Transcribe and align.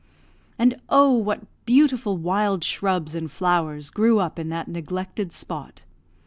And, 0.57 0.81
oh! 0.89 1.11
what 1.11 1.43
beautiful 1.67 2.17
wild 2.17 2.63
shrubs 2.63 3.13
and 3.13 3.29
flowers 3.29 3.91
grew 3.91 4.17
up 4.17 4.39
in 4.39 4.49
that 4.49 4.67
neglected 4.67 5.31
spot! 5.31 5.83